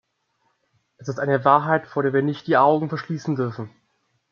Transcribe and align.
Das 0.97 1.09
ist 1.09 1.19
eine 1.19 1.45
Wahrheit, 1.45 1.85
vor 1.85 2.01
der 2.01 2.11
wir 2.11 2.23
nicht 2.23 2.47
die 2.47 2.57
Augen 2.57 2.89
verschließen 2.89 3.35
dürfen. 3.35 3.69